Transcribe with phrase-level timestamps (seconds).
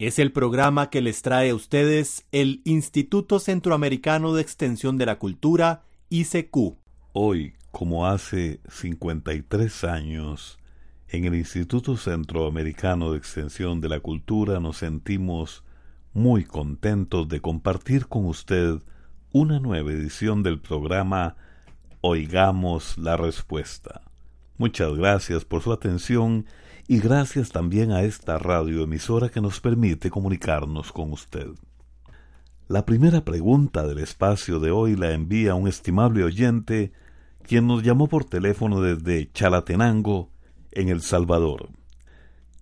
[0.00, 5.18] Es el programa que les trae a ustedes el Instituto Centroamericano de Extensión de la
[5.18, 6.78] Cultura, ICQ.
[7.12, 10.58] Hoy, como hace 53 años,
[11.10, 15.64] en el Instituto Centroamericano de Extensión de la Cultura nos sentimos
[16.14, 18.76] muy contentos de compartir con usted
[19.32, 21.36] una nueva edición del programa
[22.00, 24.00] Oigamos la Respuesta.
[24.56, 26.46] Muchas gracias por su atención
[26.90, 31.46] y gracias también a esta radioemisora que nos permite comunicarnos con usted.
[32.66, 36.90] La primera pregunta del espacio de hoy la envía un estimable oyente
[37.44, 40.32] quien nos llamó por teléfono desde Chalatenango,
[40.72, 41.68] en El Salvador.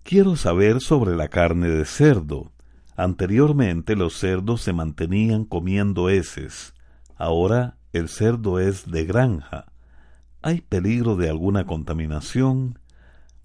[0.03, 2.51] Quiero saber sobre la carne de cerdo.
[2.95, 6.75] Anteriormente los cerdos se mantenían comiendo heces.
[7.15, 9.71] Ahora el cerdo es de granja.
[10.43, 12.77] ¿Hay peligro de alguna contaminación?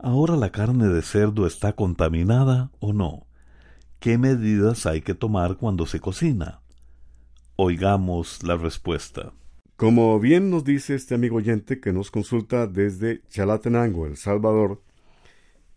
[0.06, 3.26] ¿Ahora la carne de cerdo está contaminada o no?
[4.00, 6.60] ¿Qué medidas hay que tomar cuando se cocina?
[7.56, 9.32] Oigamos la respuesta.
[9.76, 14.82] Como bien nos dice este amigo oyente que nos consulta desde Chalatenango, El Salvador,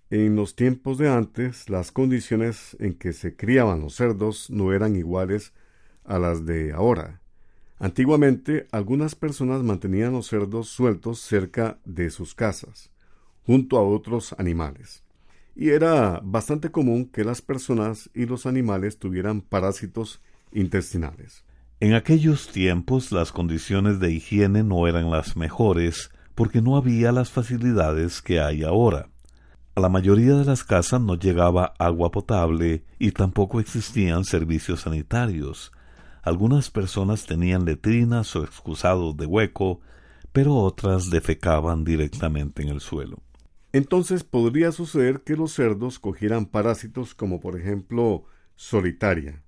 [0.10, 4.98] en los tiempos de antes las condiciones en que se criaban los cerdos no eran
[4.98, 5.54] iguales
[6.04, 7.22] a las de ahora.
[7.80, 12.92] Antiguamente algunas personas mantenían los cerdos sueltos cerca de sus casas
[13.48, 15.04] junto a otros animales.
[15.56, 20.22] Y era bastante común que las personas y los animales tuvieran parásitos
[20.52, 21.46] intestinales.
[21.80, 27.32] En aquellos tiempos las condiciones de higiene no eran las mejores porque no había las
[27.32, 29.10] facilidades que hay ahora.
[29.76, 35.72] A la mayoría de las casas no llegaba agua potable y tampoco existían servicios sanitarios.
[36.22, 39.80] Algunas personas tenían letrinas o excusados de hueco,
[40.34, 43.20] pero otras defecaban directamente en el suelo.
[43.78, 49.44] Entonces podría suceder que los cerdos cogieran parásitos como por ejemplo solitaria,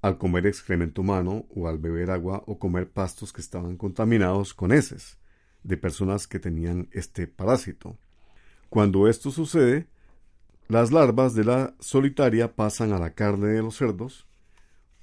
[0.00, 4.72] al comer excremento humano o al beber agua o comer pastos que estaban contaminados con
[4.72, 5.18] heces
[5.64, 7.98] de personas que tenían este parásito.
[8.70, 9.86] Cuando esto sucede,
[10.68, 14.26] las larvas de la solitaria pasan a la carne de los cerdos,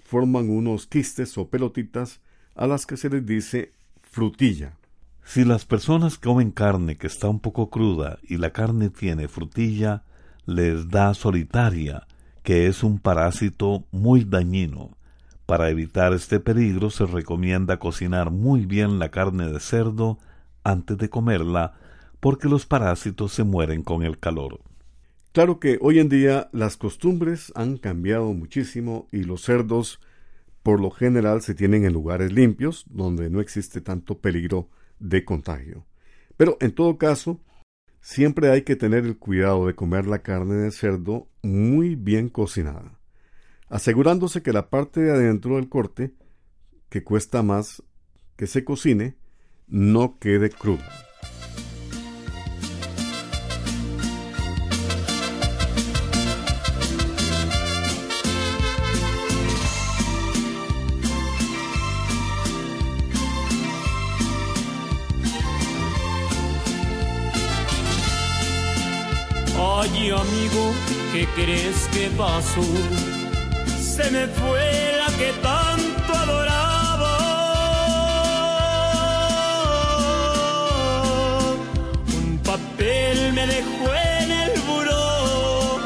[0.03, 2.19] forman unos quistes o pelotitas
[2.55, 4.75] a las que se les dice frutilla.
[5.25, 10.03] Si las personas comen carne que está un poco cruda y la carne tiene frutilla,
[10.45, 12.05] les da solitaria,
[12.43, 14.97] que es un parásito muy dañino.
[15.45, 20.19] Para evitar este peligro se recomienda cocinar muy bien la carne de cerdo
[20.63, 21.73] antes de comerla,
[22.19, 24.59] porque los parásitos se mueren con el calor.
[25.31, 29.99] Claro que hoy en día las costumbres han cambiado muchísimo y los cerdos
[30.61, 34.69] por lo general se tienen en lugares limpios, donde no existe tanto peligro
[35.03, 35.85] de contagio.
[36.37, 37.39] Pero en todo caso,
[38.01, 42.99] siempre hay que tener el cuidado de comer la carne de cerdo muy bien cocinada,
[43.69, 46.13] asegurándose que la parte de adentro del corte,
[46.89, 47.83] que cuesta más
[48.37, 49.17] que se cocine,
[49.67, 50.89] no quede cruda.
[70.19, 70.73] Amigo,
[71.11, 72.63] ¿qué crees que pasó?
[73.79, 77.13] Se me fue la que tanto adoraba.
[82.17, 85.79] Un papel me dejó en el buró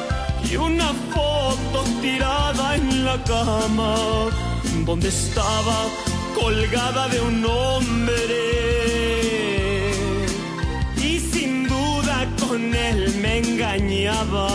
[0.49, 3.95] y una foto tirada en la cama
[4.85, 5.77] donde estaba
[6.35, 8.67] colgada de un hombre
[12.47, 14.47] con él engañaba.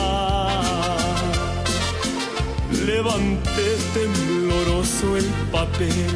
[2.87, 6.13] Levanté tembloroso el papel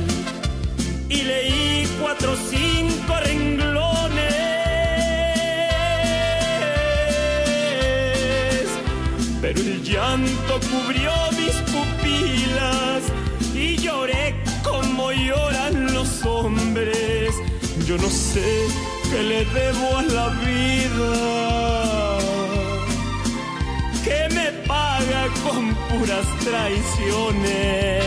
[1.08, 4.26] y leí cuatro o cinco renglones.
[9.40, 13.02] Pero el llanto cubrió mis pupilas
[13.54, 14.34] y lloré
[14.64, 17.30] como lloran los hombres.
[17.86, 18.66] Yo no sé
[19.10, 21.12] que le debo a la vida,
[25.44, 28.02] con puras traiciones.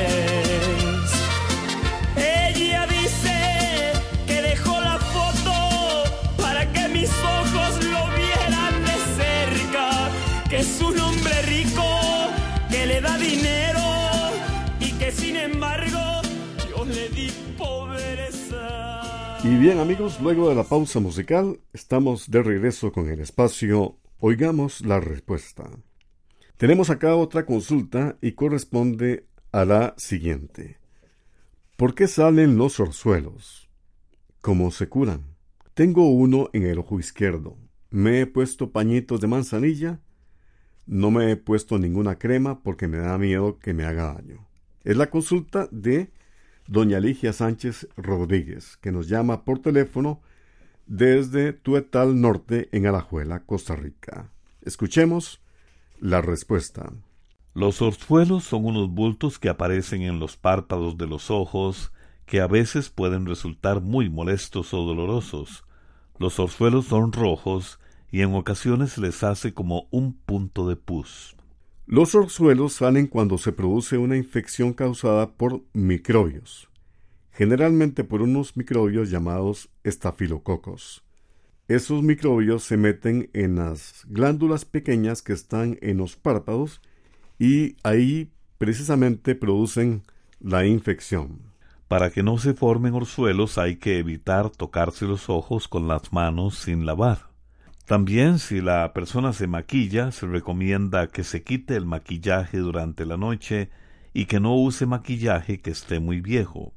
[2.18, 3.94] Ella dice
[4.28, 6.04] que dejó la foto
[6.38, 10.10] para que mis ojos lo vieran de cerca,
[10.50, 11.86] que es un hombre rico
[12.70, 13.82] que le da dinero
[14.82, 16.22] y que sin embargo
[16.70, 19.40] yo le di pobreza.
[19.44, 24.82] Y bien amigos, luego de la pausa musical, estamos de regreso con el espacio Oigamos
[24.82, 25.64] la respuesta.
[26.60, 30.78] Tenemos acá otra consulta y corresponde a la siguiente.
[31.78, 33.70] ¿Por qué salen los orzuelos?
[34.42, 35.38] ¿Cómo se curan?
[35.74, 37.56] Tengo uno en el ojo izquierdo.
[37.92, 40.02] Me he puesto pañitos de manzanilla.
[40.86, 44.46] No me he puesto ninguna crema porque me da miedo que me haga daño.
[44.84, 46.12] Es la consulta de
[46.68, 50.20] doña Ligia Sánchez Rodríguez, que nos llama por teléfono
[50.88, 54.34] desde Tuetal Norte en Alajuela, Costa Rica.
[54.62, 55.42] Escuchemos
[56.00, 56.92] la respuesta.
[57.54, 61.92] Los orzuelos son unos bultos que aparecen en los párpados de los ojos
[62.26, 65.66] que a veces pueden resultar muy molestos o dolorosos.
[66.18, 67.80] Los orzuelos son rojos
[68.12, 71.36] y en ocasiones les hace como un punto de pus.
[71.86, 76.70] Los orzuelos salen cuando se produce una infección causada por microbios
[77.40, 81.06] generalmente por unos microbios llamados estafilococos.
[81.70, 86.82] Esos microbios se meten en las glándulas pequeñas que están en los párpados
[87.38, 90.02] y ahí precisamente producen
[90.40, 91.42] la infección.
[91.88, 96.58] Para que no se formen orzuelos hay que evitar tocarse los ojos con las manos
[96.58, 97.30] sin lavar.
[97.86, 103.18] También si la persona se maquilla, se recomienda que se quite el maquillaje durante la
[103.18, 103.70] noche
[104.12, 106.74] y que no use maquillaje que esté muy viejo.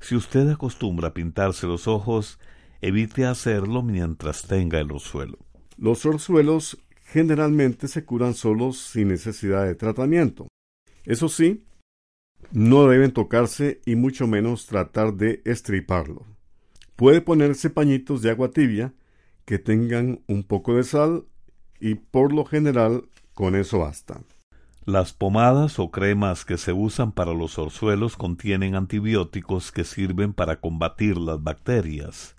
[0.00, 2.38] Si usted acostumbra pintarse los ojos,
[2.80, 5.38] evite hacerlo mientras tenga el orzuelo.
[5.76, 10.48] Los orzuelos generalmente se curan solos sin necesidad de tratamiento.
[11.04, 11.64] Eso sí,
[12.52, 16.26] no deben tocarse y mucho menos tratar de estriparlo.
[16.96, 18.94] Puede ponerse pañitos de agua tibia
[19.44, 21.24] que tengan un poco de sal
[21.80, 24.20] y por lo general con eso basta.
[24.84, 30.60] Las pomadas o cremas que se usan para los orzuelos contienen antibióticos que sirven para
[30.60, 32.34] combatir las bacterias.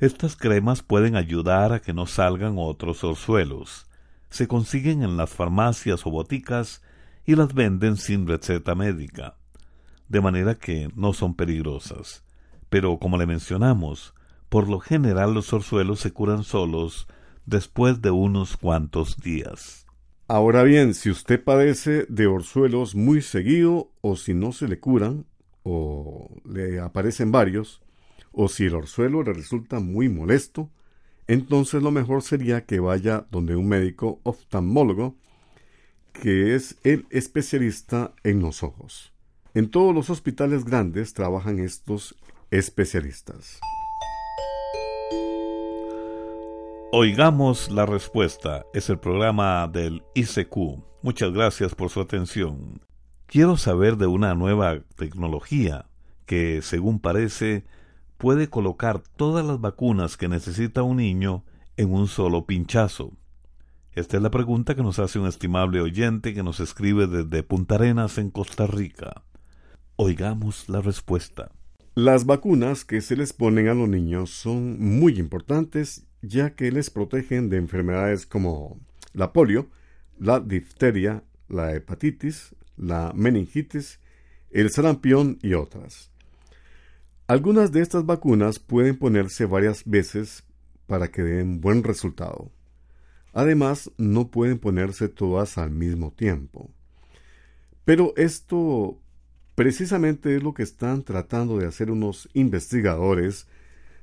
[0.00, 3.86] Estas cremas pueden ayudar a que no salgan otros orzuelos.
[4.30, 6.80] Se consiguen en las farmacias o boticas
[7.26, 9.36] y las venden sin receta médica,
[10.08, 12.24] de manera que no son peligrosas.
[12.70, 14.14] Pero como le mencionamos,
[14.48, 17.06] por lo general los orzuelos se curan solos
[17.44, 19.86] después de unos cuantos días.
[20.28, 25.26] Ahora bien, si usted padece de orzuelos muy seguido o si no se le curan
[25.62, 27.82] o le aparecen varios,
[28.42, 30.70] o si el orzuelo le resulta muy molesto,
[31.26, 35.14] entonces lo mejor sería que vaya donde un médico oftalmólogo,
[36.14, 39.12] que es el especialista en los ojos.
[39.52, 42.16] En todos los hospitales grandes trabajan estos
[42.50, 43.60] especialistas.
[46.92, 48.64] Oigamos la respuesta.
[48.72, 50.56] Es el programa del ICQ.
[51.02, 52.80] Muchas gracias por su atención.
[53.26, 55.90] Quiero saber de una nueva tecnología
[56.24, 57.66] que, según parece,
[58.20, 61.42] puede colocar todas las vacunas que necesita un niño
[61.78, 63.12] en un solo pinchazo.
[63.94, 67.76] Esta es la pregunta que nos hace un estimable oyente que nos escribe desde Punta
[67.76, 69.24] Arenas en Costa Rica.
[69.96, 71.50] Oigamos la respuesta.
[71.94, 76.90] Las vacunas que se les ponen a los niños son muy importantes ya que les
[76.90, 78.78] protegen de enfermedades como
[79.14, 79.70] la polio,
[80.18, 83.98] la difteria, la hepatitis, la meningitis,
[84.50, 86.09] el sarampión y otras.
[87.30, 90.42] Algunas de estas vacunas pueden ponerse varias veces
[90.88, 92.50] para que den buen resultado.
[93.32, 96.72] Además, no pueden ponerse todas al mismo tiempo.
[97.84, 98.98] Pero esto
[99.54, 103.46] precisamente es lo que están tratando de hacer unos investigadores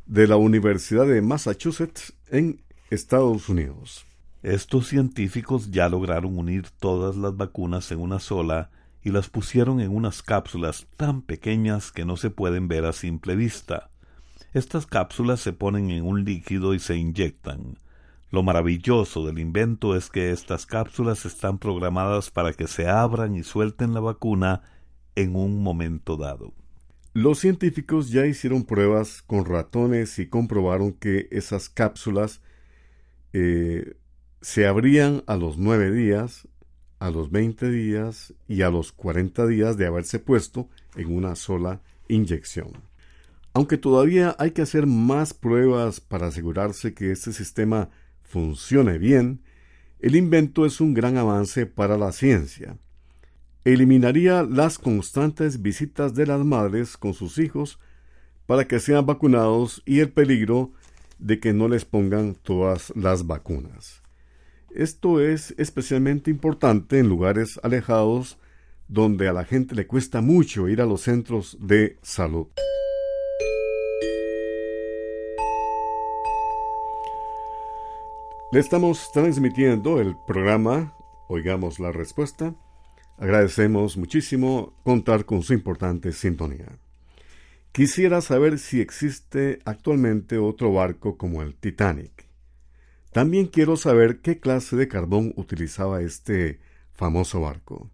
[0.06, 4.06] de la Universidad de Massachusetts en Estados Unidos.
[4.42, 8.70] Estos científicos ya lograron unir todas las vacunas en una sola
[9.08, 13.38] y las pusieron en unas cápsulas tan pequeñas que no se pueden ver a simple
[13.38, 13.90] vista.
[14.54, 17.80] Estas cápsulas se ponen en un líquido y se inyectan.
[18.32, 23.44] Lo maravilloso del invento es que estas cápsulas están programadas para que se abran y
[23.44, 24.64] suelten la vacuna
[25.16, 26.54] en un momento dado.
[27.14, 32.42] Los científicos ya hicieron pruebas con ratones y comprobaron que esas cápsulas
[33.32, 33.96] eh,
[34.42, 36.46] se abrían a los nueve días,
[37.00, 41.82] a los veinte días y a los cuarenta días de haberse puesto en una sola
[42.08, 42.72] inyección.
[43.54, 47.90] Aunque todavía hay que hacer más pruebas para asegurarse que este sistema
[48.24, 49.42] funcione bien,
[50.00, 52.78] el invento es un gran avance para la ciencia.
[53.74, 57.80] eliminaría las constantes visitas de las madres con sus hijos
[58.46, 60.72] para que sean vacunados y el peligro
[61.20, 64.02] de que no les pongan todas las vacunas.
[64.78, 68.38] Esto es especialmente importante en lugares alejados
[68.88, 72.46] donde a la gente le cuesta mucho ir a los centros de salud.
[78.52, 80.94] Le estamos transmitiendo el programa
[81.28, 82.54] Oigamos la Respuesta.
[83.18, 86.78] Agradecemos muchísimo contar con su importante sintonía.
[87.72, 92.27] Quisiera saber si existe actualmente otro barco como el Titanic.
[93.18, 96.60] También quiero saber qué clase de carbón utilizaba este
[96.94, 97.90] famoso barco.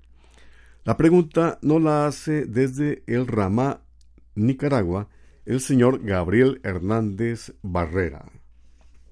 [0.84, 3.80] La pregunta no la hace desde el Ramá,
[4.36, 5.08] Nicaragua,
[5.46, 8.26] el señor Gabriel Hernández Barrera.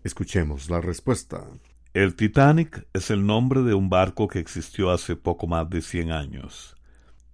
[0.03, 1.47] Escuchemos la respuesta.
[1.93, 6.11] El Titanic es el nombre de un barco que existió hace poco más de 100
[6.11, 6.75] años.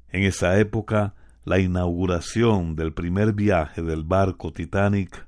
[0.10, 1.16] En esa época,
[1.46, 5.26] la inauguración del primer viaje del barco Titanic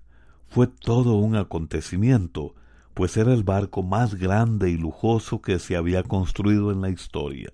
[0.50, 2.54] fue todo un acontecimiento,
[3.00, 7.48] pues era el barco más grande y lujoso que se había construido en la historia.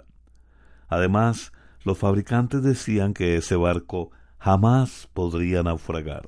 [0.87, 1.51] Además,
[1.83, 4.09] los fabricantes decían que ese barco
[4.39, 6.27] jamás podría naufragar.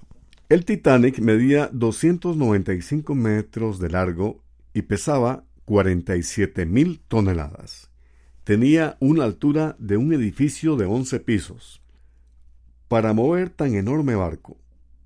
[0.49, 4.43] El Titanic medía 295 metros de largo
[4.75, 7.89] y pesaba 47 mil toneladas.
[8.43, 11.81] Tenía una altura de un edificio de 11 pisos.
[12.87, 14.57] Para mover tan enorme barco,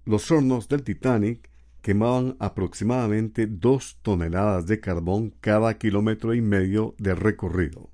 [0.04, 1.51] los hornos del Titanic
[1.82, 7.90] quemaban aproximadamente dos toneladas de carbón cada kilómetro y medio de recorrido.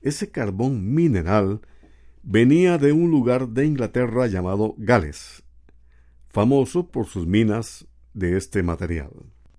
[0.00, 1.60] Ese carbón mineral
[2.22, 5.42] venía de un lugar de Inglaterra llamado Gales,
[6.28, 9.10] famoso por sus minas de este material.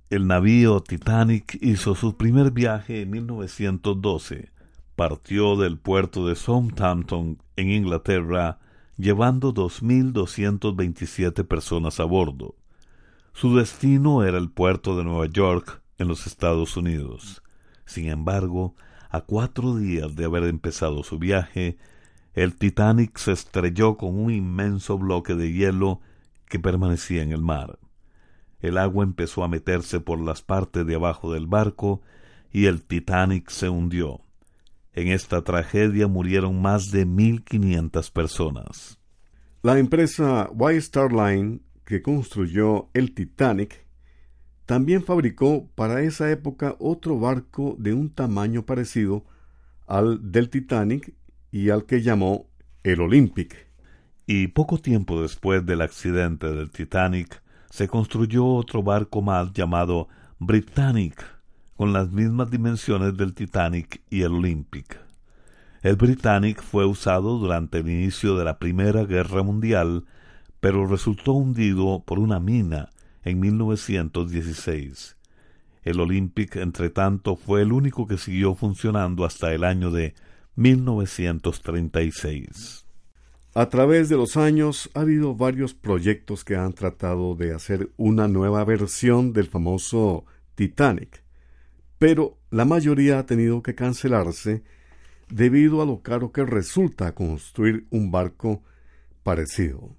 [0.10, 4.52] El navío Titanic hizo su primer viaje en 1912.
[4.96, 8.60] Partió del puerto de Southampton, en Inglaterra,
[8.96, 12.56] llevando 2.227 personas a bordo.
[13.34, 17.44] Su destino era el puerto de Nueva York, en los Estados Unidos.
[17.86, 18.76] Sin embargo,
[19.10, 21.78] a cuatro días de haber empezado su viaje,
[22.34, 26.02] el Titanic se estrelló con un inmenso bloque de hielo
[26.48, 27.80] que permanecía en el mar.
[28.60, 32.02] El agua empezó a meterse por las partes de abajo del barco
[32.52, 34.22] y el Titanic se hundió.
[34.94, 39.00] En esta tragedia murieron más de mil quinientas personas.
[39.64, 43.86] La empresa White Star Line, que construyó el Titanic,
[44.66, 49.26] también fabricó para esa época otro barco de un tamaño parecido
[49.88, 51.14] al del Titanic
[51.52, 52.48] y al que llamó
[52.84, 53.74] el Olympic
[54.26, 60.08] y poco tiempo después del accidente del Titanic se construyó otro barco más llamado
[60.40, 61.26] Britannic,
[61.76, 65.00] con las mismas dimensiones del Titanic y el Olympic.
[65.82, 70.06] El Britannic fue usado durante el inicio de la Primera Guerra Mundial,
[70.64, 72.90] pero resultó hundido por una mina
[73.26, 75.18] en 1916.
[75.84, 80.16] El Olympic, entre tanto, fue el único que siguió funcionando hasta el año de
[80.56, 82.86] 1936.
[83.54, 88.30] A través de los años ha habido varios proyectos que han tratado de hacer una
[88.30, 90.24] nueva versión del famoso
[90.56, 91.26] Titanic,
[92.00, 94.64] pero la mayoría ha tenido que cancelarse
[95.28, 98.64] debido a lo caro que resulta construir un barco
[99.24, 99.98] parecido.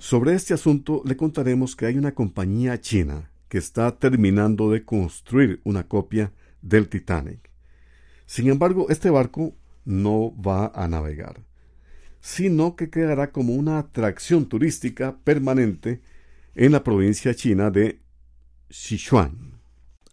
[0.00, 5.60] Sobre este asunto le contaremos que hay una compañía china que está terminando de construir
[5.62, 7.48] una copia del Titanic.
[8.26, 9.54] Sin embargo, este barco
[9.84, 11.40] no va a navegar
[12.20, 16.02] sino que quedará como una atracción turística permanente
[16.54, 18.00] en la provincia china de
[18.68, 19.58] Sichuan.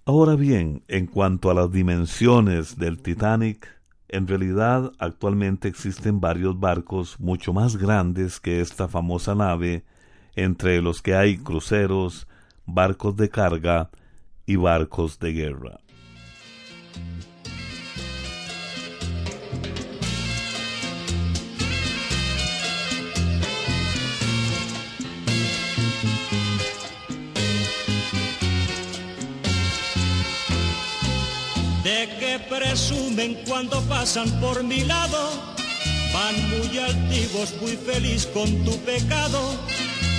[0.05, 3.67] Ahora bien, en cuanto a las dimensiones del Titanic,
[4.09, 9.83] en realidad actualmente existen varios barcos mucho más grandes que esta famosa nave,
[10.35, 12.27] entre los que hay cruceros,
[12.65, 13.89] barcos de carga
[14.45, 15.79] y barcos de guerra.
[32.77, 35.31] Presumen cuando pasan por mi lado.
[36.13, 39.39] Van muy altivos, muy feliz con tu pecado.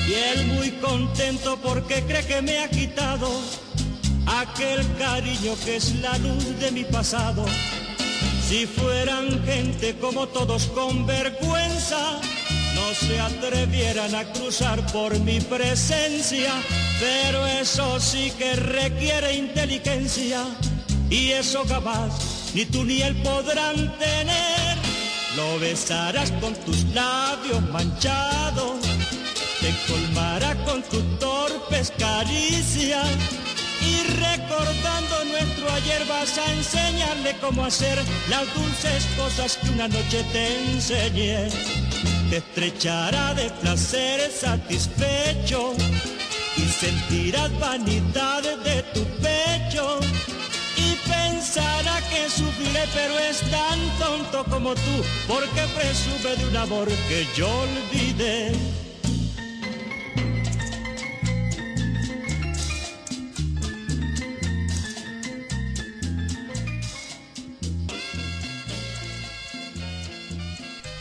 [0.09, 3.31] Y él muy contento porque cree que me ha quitado
[4.27, 7.47] aquel cariño que es la luz de mi pasado.
[8.49, 12.19] Si fueran gente como todos con vergüenza,
[12.75, 16.55] no se atrevieran a cruzar por mi presencia,
[16.99, 20.45] pero eso sí que requiere inteligencia
[21.09, 24.77] y eso capaz ni tú ni él podrán tener.
[25.37, 28.81] Lo besarás con tus labios manchados,
[29.61, 33.07] te colmará con tus torpes caricias.
[33.81, 37.97] Y recordando nuestro ayer vas a enseñarle cómo hacer
[38.29, 41.49] las dulces cosas que una noche te enseñé.
[42.29, 45.75] Te estrechará de placer satisfecho
[46.57, 50.01] y sentirás vanidad de tu pecho
[52.95, 58.53] pero es tan tonto como tú porque presume de un amor que yo olvidé.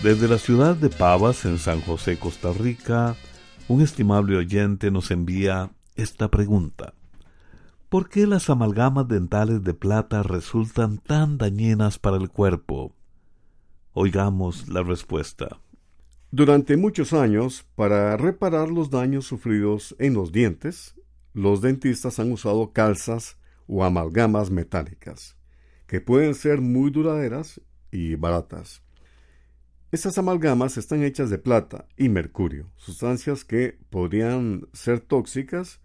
[0.03, 3.15] Desde la ciudad de Pavas, en San José, Costa Rica,
[3.67, 6.93] un estimable oyente nos envía esta pregunta.
[7.89, 12.93] ¿Por qué las amalgamas dentales de plata resultan tan dañinas para el cuerpo?
[13.93, 15.61] Oigamos la respuesta.
[16.29, 20.95] Durante muchos años, para reparar los daños sufridos en los dientes,
[21.33, 25.37] los dentistas han usado calzas o amalgamas metálicas,
[25.85, 28.83] que pueden ser muy duraderas y baratas.
[29.93, 35.79] Estas amalgamas están hechas de plata y mercurio, sustancias que podrían ser tóxicas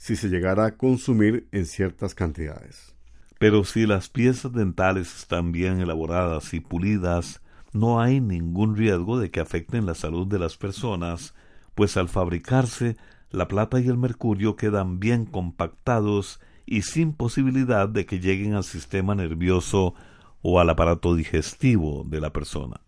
[0.00, 2.96] si se llegara a consumir en ciertas cantidades.
[3.38, 7.42] Pero si las piezas dentales están bien elaboradas y pulidas,
[7.74, 11.34] no hay ningún riesgo de que afecten la salud de las personas,
[11.74, 12.96] pues al fabricarse,
[13.28, 18.64] la plata y el mercurio quedan bien compactados y sin posibilidad de que lleguen al
[18.64, 19.94] sistema nervioso
[20.40, 22.80] o al aparato digestivo de la persona.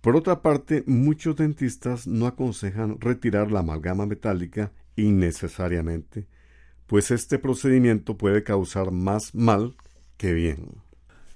[0.00, 6.26] Por otra parte, muchos dentistas no aconsejan retirar la amalgama metálica innecesariamente,
[6.86, 9.74] pues este procedimiento puede causar más mal
[10.16, 10.82] que bien.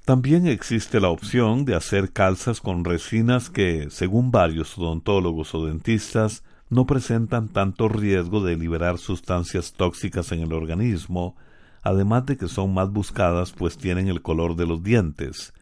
[0.04, 6.42] También existe la opción de hacer calzas con resinas que, según varios odontólogos o dentistas,
[6.70, 11.36] no presentan tanto riesgo de liberar sustancias tóxicas en el organismo,
[11.82, 15.52] además de que son más buscadas pues tienen el color de los dientes.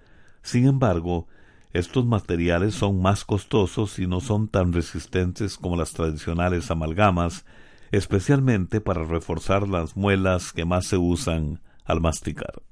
[0.43, 1.27] Sin embargo,
[1.73, 7.45] estos materiales son más costosos y no son tan resistentes como las tradicionales amalgamas,
[7.97, 12.63] especialmente para reforzar las muelas que más se usan al masticar.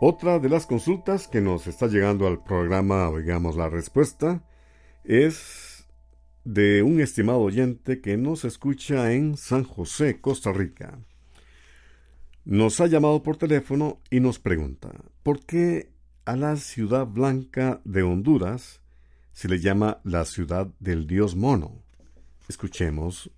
[0.00, 4.44] Otra de las consultas que nos está llegando al programa Oigamos la Respuesta
[5.02, 5.88] es
[6.44, 11.00] de un estimado oyente que nos escucha en San José, Costa Rica.
[12.44, 15.90] Nos ha llamado por teléfono y nos pregunta, ¿por qué
[16.24, 18.80] a la ciudad blanca de Honduras
[19.38, 21.80] se le llama la ciudad del dios mono?
[22.48, 23.30] Escuchemos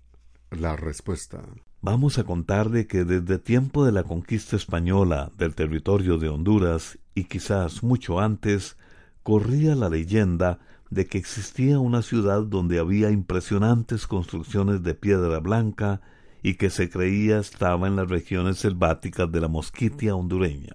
[0.49, 1.43] la respuesta.
[1.79, 7.25] Vamos a contarle que desde tiempo de la conquista española del territorio de Honduras y
[7.25, 8.77] quizás mucho antes,
[9.21, 10.57] corría la leyenda
[10.89, 16.01] de que existía una ciudad donde había impresionantes construcciones de piedra blanca
[16.41, 20.73] y que se creía estaba en las regiones selváticas de la Mosquitia hondureña.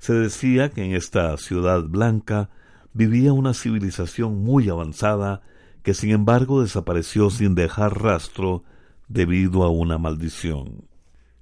[0.00, 2.50] Se decía que en esta ciudad blanca
[2.94, 5.42] vivía una civilización muy avanzada
[5.82, 8.64] que sin embargo desapareció sin dejar rastro
[9.08, 10.88] debido a una maldición.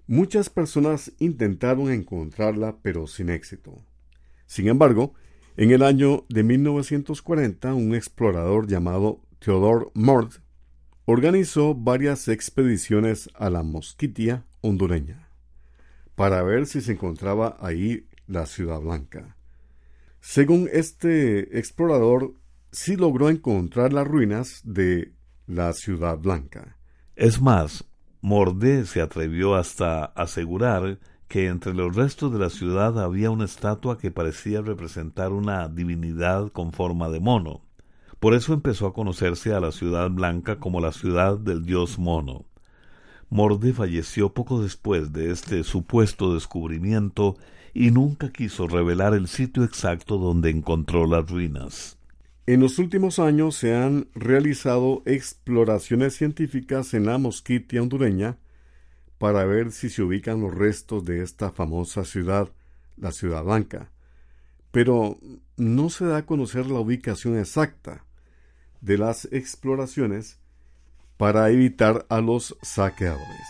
[0.09, 3.85] Muchas personas intentaron encontrarla pero sin éxito.
[4.47, 5.15] Sin embargo,
[5.57, 10.33] en el año de 1940 un explorador llamado Theodore Mord
[11.05, 15.29] organizó varias expediciones a la Mosquitia hondureña
[16.15, 19.37] para ver si se encontraba ahí la Ciudad Blanca.
[20.23, 22.35] Según este explorador,
[22.71, 25.13] sí logró encontrar las ruinas de
[25.49, 26.79] la Ciudad Blanca.
[27.17, 27.85] Es más,
[28.21, 33.99] Mordé se atrevió hasta asegurar que entre los restos de la ciudad había una estatua
[33.99, 37.63] que parecía representar una divinidad con forma de mono.
[38.21, 42.47] Por eso empezó a conocerse a la ciudad blanca como la ciudad del dios mono.
[43.29, 47.37] Morde falleció poco después de este supuesto descubrimiento
[47.75, 51.99] y nunca quiso revelar el sitio exacto donde encontró las ruinas.
[52.47, 58.37] En los últimos años se han realizado exploraciones científicas en la mosquitia hondureña
[59.19, 62.51] para ver si se ubican los restos de esta famosa ciudad,
[62.97, 63.93] la Ciudad Blanca.
[64.73, 65.19] Pero
[65.57, 68.05] no se da a conocer la ubicación exacta
[68.81, 70.41] de las exploraciones
[71.17, 73.47] para evitar a los saqueadores.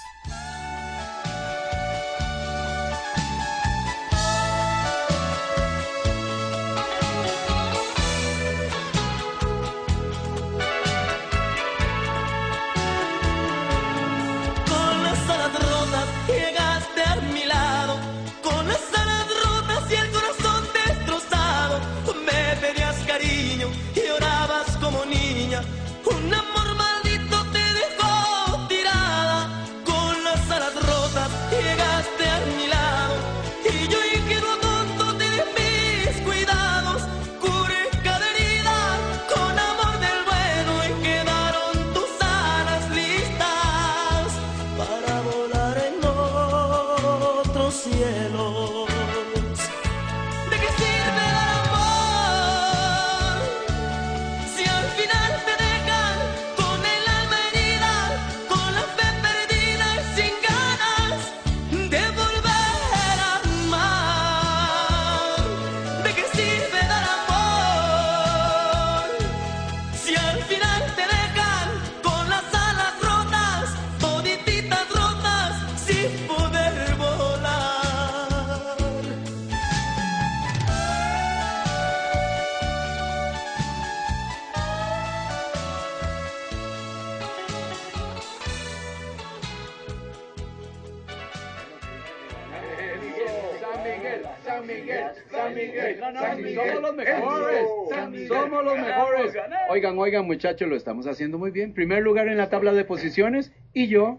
[96.22, 96.70] San Miguel.
[96.72, 98.28] Somos los mejores.
[98.28, 99.34] Somos los mejores.
[99.68, 101.74] Oigan, oigan, muchachos, lo estamos haciendo muy bien.
[101.74, 104.18] Primer lugar en la tabla de posiciones y yo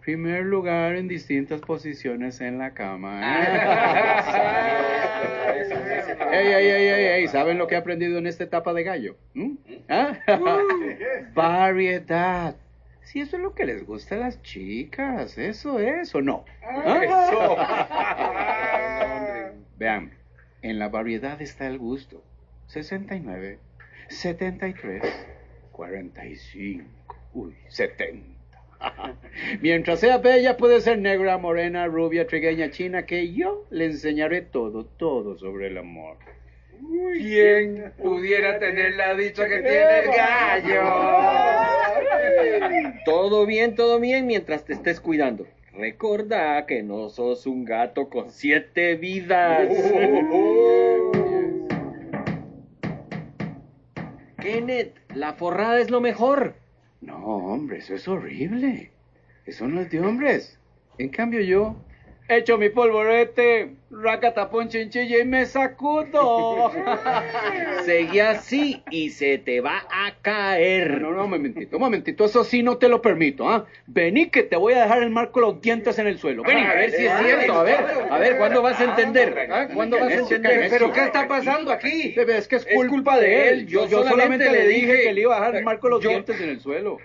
[0.00, 3.20] primer lugar en distintas posiciones en la cama.
[6.32, 9.16] ey, ey, ey, ey, ey, ¿saben lo que he aprendido en esta etapa de gallo?
[9.34, 9.52] ¿Mm?
[9.88, 10.18] ¿Ah?
[11.34, 12.56] Variedad.
[13.02, 16.44] Si eso es lo que les gusta a las chicas, eso es o no.
[16.62, 17.50] ¿Ah?
[19.78, 20.12] Vean,
[20.62, 22.22] en la variedad está el gusto.
[22.68, 23.58] 69,
[24.08, 25.02] 73,
[25.72, 26.84] 45,
[27.34, 28.40] uy, 70.
[29.60, 34.84] Mientras sea bella, puede ser negra, morena, rubia, trigueña, china, que yo le enseñaré todo,
[34.84, 36.16] todo sobre el amor.
[37.12, 40.82] ¿Quién pudiera tener la dicha que tiene el gallo?
[43.04, 45.46] Todo bien, todo bien mientras te estés cuidando.
[45.72, 49.68] Recuerda que no sos un gato con siete vidas.
[54.38, 56.54] Kenneth, la forrada es lo mejor.
[57.00, 58.90] No, hombre, eso es horrible.
[59.46, 60.58] Eso no es de hombres.
[60.98, 61.76] En cambio yo
[62.30, 66.70] echo mi polvorete, racatapón chinchilla y me sacudo.
[67.84, 71.00] Seguí así y se te va a caer.
[71.00, 73.66] No, no, un momentito, un momentito, eso sí no te lo permito, ¿ah?
[73.86, 76.44] Vení que te voy a dejar el marco de los dientes en el suelo.
[76.44, 76.62] Vení.
[76.62, 79.48] A ver si es cierto, a ver, a ver, ¿cuándo vas a entender?
[79.50, 79.68] ¿Ah?
[79.72, 80.70] ¿Cuándo vas a entender?
[80.70, 82.14] ¿Pero qué está pasando aquí?
[82.16, 83.66] Es que es culpa, de él.
[83.66, 86.10] Yo, yo solamente le dije que le iba a dejar el marco de los Yo-
[86.10, 86.98] dientes en el suelo.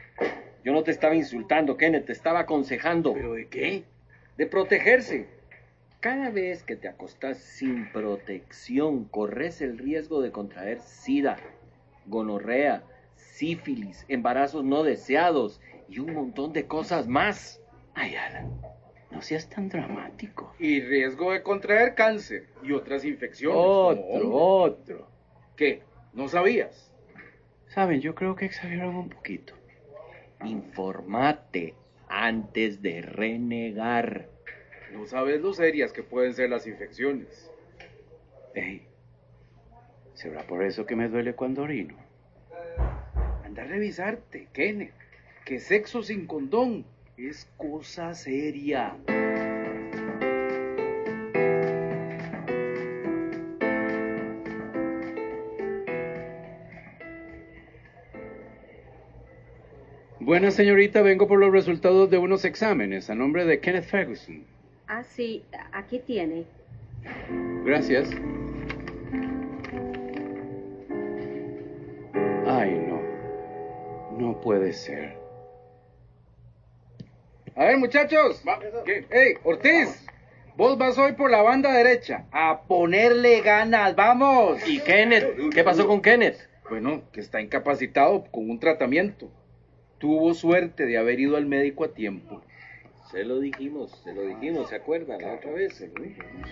[0.63, 3.13] Yo no te estaba insultando, Kenneth, te estaba aconsejando.
[3.13, 3.83] ¿Pero de qué?
[4.37, 5.27] De protegerse.
[5.99, 11.37] Cada vez que te acostas sin protección, corres el riesgo de contraer sida,
[12.05, 12.83] gonorrea,
[13.15, 17.61] sífilis, embarazos no deseados y un montón de cosas más.
[17.93, 18.51] Ay, Alan,
[19.09, 20.53] no seas tan dramático.
[20.59, 23.57] Y riesgo de contraer cáncer y otras infecciones.
[23.57, 25.07] Otro, otro.
[25.55, 25.81] ¿Qué?
[26.13, 26.91] ¿No sabías?
[27.67, 29.53] Saben, yo creo que exageraron un poquito.
[30.43, 31.73] Informate
[32.15, 34.29] antes de renegar.
[34.93, 37.51] No sabes lo serias que pueden ser las infecciones.
[38.53, 38.87] Ey,
[40.13, 41.95] ¿será por eso que me duele cuando orino?
[43.43, 44.93] Anda a revisarte, Kenneth.
[45.43, 46.85] Que sexo sin condón
[47.17, 48.95] es cosa seria.
[60.25, 64.43] Buena señorita, vengo por los resultados de unos exámenes a nombre de Kenneth Ferguson.
[64.87, 66.45] Ah, sí, aquí tiene.
[67.63, 68.09] Gracias.
[72.47, 73.01] Ay, no.
[74.17, 75.15] No puede ser.
[77.55, 78.41] A ver, muchachos.
[78.83, 79.05] ¿Qué?
[79.11, 80.07] ¡Ey, Ortiz!
[80.57, 82.25] Vos vas hoy por la banda derecha.
[82.31, 84.67] A ponerle ganas, vamos.
[84.67, 85.53] ¿Y Kenneth?
[85.53, 86.39] ¿Qué pasó con Kenneth?
[86.67, 89.29] Bueno, que está incapacitado con un tratamiento.
[89.97, 92.41] Tuvo suerte de haber ido al médico a tiempo.
[93.11, 95.21] Se lo dijimos, se lo dijimos, ¿se acuerdan?
[95.21, 96.49] La otra vez se lo dijimos.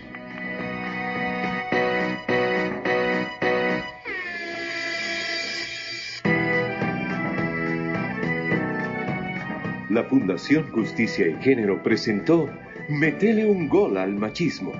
[9.89, 12.49] La Fundación Justicia y Género presentó
[12.89, 14.71] Metele un gol al machismo.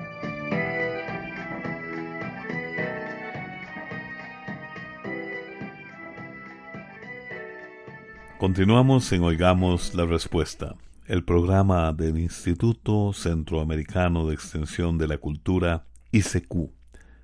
[8.44, 10.74] Continuamos en Oigamos la Respuesta,
[11.06, 16.70] el programa del Instituto Centroamericano de Extensión de la Cultura, ICQ.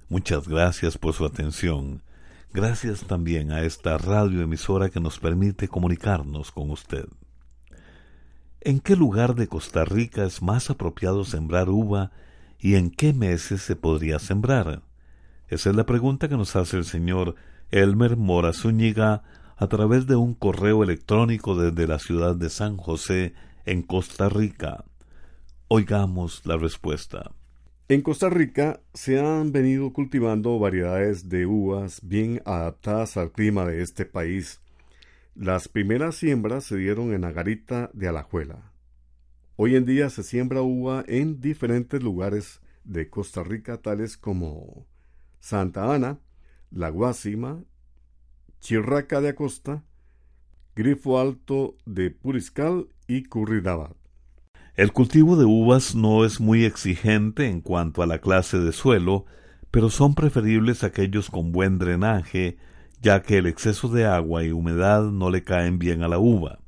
[0.08, 2.02] Muchas gracias por su atención.
[2.54, 7.04] Gracias también a esta radioemisora que nos permite comunicarnos con usted.
[8.62, 12.12] ¿En qué lugar de Costa Rica es más apropiado sembrar uva
[12.58, 14.84] y en qué meses se podría sembrar?
[15.48, 17.34] Esa es la pregunta que nos hace el señor
[17.70, 19.22] Elmer Mora Zúñiga
[19.60, 23.34] a través de un correo electrónico desde la ciudad de San José,
[23.66, 24.86] en Costa Rica.
[25.68, 27.32] Oigamos la respuesta.
[27.88, 33.82] En Costa Rica se han venido cultivando variedades de uvas bien adaptadas al clima de
[33.82, 34.62] este país.
[35.34, 38.72] Las primeras siembras se dieron en la garita de Alajuela.
[39.56, 44.86] Hoy en día se siembra uva en diferentes lugares de Costa Rica, tales como
[45.38, 46.18] Santa Ana,
[46.70, 47.62] La Guásima,
[48.60, 49.82] Chirraca de Acosta,
[50.76, 53.96] Grifo Alto de Puriscal y Curridabat.
[54.76, 59.24] El cultivo de uvas no es muy exigente en cuanto a la clase de suelo,
[59.70, 62.58] pero son preferibles aquellos con buen drenaje,
[63.00, 66.60] ya que el exceso de agua y humedad no le caen bien a la uva.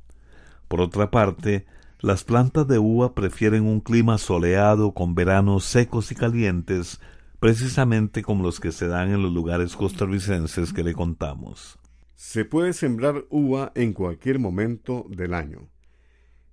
[0.67, 1.67] Por otra parte,
[1.99, 6.99] las plantas de uva prefieren un clima soleado con veranos secos y calientes,
[7.39, 11.79] precisamente como los que se dan en los lugares costarricenses que le contamos.
[12.25, 15.67] Se puede sembrar uva en cualquier momento del año.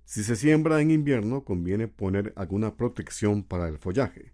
[0.03, 4.33] Si se siembra en invierno, conviene poner alguna protección para el follaje.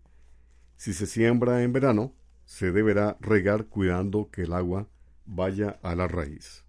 [0.77, 4.87] Si se siembra en verano, se deberá regar cuidando que el agua
[5.27, 6.65] vaya a la raíz.